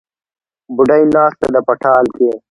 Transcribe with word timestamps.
بوډۍ 0.75 1.03
ناسته 1.15 1.47
ده 1.53 1.61
په 1.67 1.73
ټال 1.81 2.05
کې 2.15 2.29